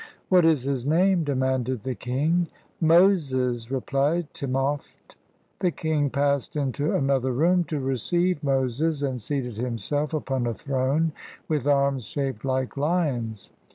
[0.29, 2.47] "What is his name?" demanded the king.
[2.79, 5.15] "Moses," replied Timopht.
[5.59, 11.11] The king passed into another room to receive Moses, and seated himself upon a throne
[11.47, 13.51] with arms shaped like lions.